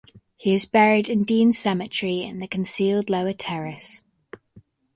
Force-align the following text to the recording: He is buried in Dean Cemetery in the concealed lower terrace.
He 0.35 0.55
is 0.55 0.65
buried 0.65 1.09
in 1.09 1.25
Dean 1.25 1.53
Cemetery 1.53 2.23
in 2.23 2.39
the 2.39 2.47
concealed 2.47 3.07
lower 3.07 3.33
terrace. 3.33 4.01